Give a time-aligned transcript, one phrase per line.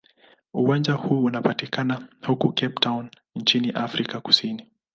[0.53, 4.65] Uwanja huu unapatikana huko Cape Town nchini Afrika Kusini.